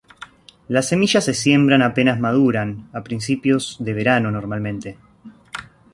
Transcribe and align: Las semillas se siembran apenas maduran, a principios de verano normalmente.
Las 0.67 0.87
semillas 0.87 1.25
se 1.25 1.35
siembran 1.35 1.83
apenas 1.83 2.19
maduran, 2.19 2.89
a 2.91 3.03
principios 3.03 3.77
de 3.79 3.93
verano 3.93 4.31
normalmente. 4.31 4.97